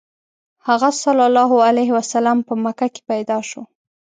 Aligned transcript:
هغه 0.67 0.89
ﷺ 1.03 2.37
په 2.47 2.53
مکه 2.63 2.87
کې 2.93 3.01
پیدا 3.11 3.37
شو. 3.49 3.61